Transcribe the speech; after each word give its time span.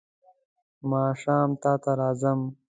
ماښام 0.89 1.49
ته 1.61 1.71
راځم. 1.99 2.41